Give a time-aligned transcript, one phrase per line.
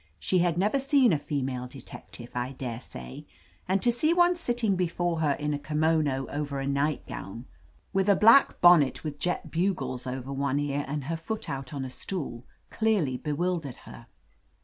[0.17, 3.25] She had never seen a female detective, I daresay,
[3.67, 7.45] and to see one sitting before her in a kimono over a nightgown,
[7.93, 11.71] with a black bonnet with jet bu gles over one ear, and her foot out
[11.71, 14.07] on a stool, clearly bewildered her.